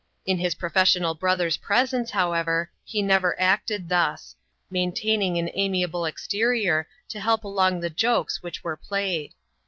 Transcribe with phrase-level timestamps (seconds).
[0.25, 4.35] In his professional brother's presence, however, he never acted thus;
[4.71, 9.35] maintaining an amiable exterior, to help along the jokes which were played.